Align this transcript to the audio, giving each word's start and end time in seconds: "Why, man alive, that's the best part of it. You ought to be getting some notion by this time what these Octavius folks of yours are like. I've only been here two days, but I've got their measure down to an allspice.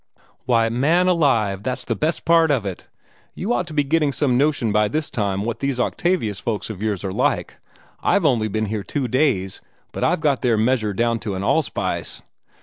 "Why, 0.47 0.67
man 0.69 1.07
alive, 1.07 1.61
that's 1.61 1.85
the 1.85 1.95
best 1.95 2.25
part 2.25 2.49
of 2.49 2.65
it. 2.65 2.87
You 3.35 3.53
ought 3.53 3.67
to 3.67 3.73
be 3.75 3.83
getting 3.83 4.11
some 4.11 4.35
notion 4.35 4.71
by 4.71 4.87
this 4.87 5.11
time 5.11 5.43
what 5.43 5.59
these 5.59 5.79
Octavius 5.79 6.39
folks 6.39 6.71
of 6.71 6.81
yours 6.81 7.03
are 7.03 7.13
like. 7.13 7.57
I've 8.01 8.25
only 8.25 8.47
been 8.47 8.65
here 8.65 8.81
two 8.83 9.07
days, 9.07 9.61
but 9.91 10.03
I've 10.03 10.19
got 10.21 10.41
their 10.41 10.57
measure 10.57 10.95
down 10.95 11.19
to 11.19 11.35
an 11.35 11.43
allspice. 11.43 12.23